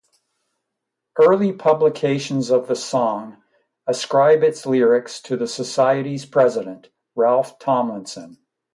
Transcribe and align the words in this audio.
Early 1.21 1.53
publications 1.53 2.49
of 2.49 2.67
the 2.67 2.75
song 2.75 3.37
ascribe 3.85 4.41
its 4.41 4.65
lyrics 4.65 5.21
to 5.21 5.37
the 5.37 5.45
Society's 5.47 6.25
president, 6.25 6.89
Ralph 7.15 7.59
Tomlinson. 7.59 8.39